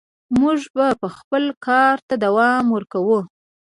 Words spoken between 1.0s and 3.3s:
خپل کار ته دوام ورکوو.